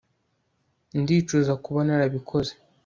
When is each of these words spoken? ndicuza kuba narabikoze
ndicuza 0.99 1.53
kuba 1.63 1.79
narabikoze 1.87 2.53